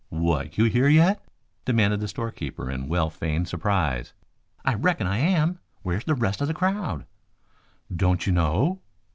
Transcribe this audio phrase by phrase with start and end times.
[0.09, 1.23] "What, you here yet?"
[1.63, 4.13] demanded the storekeeper in well feigned surprise.
[4.65, 5.59] "I reckon I am.
[5.83, 7.05] Where's the rest of the crowd?"
[7.95, 8.81] "Don't you know?"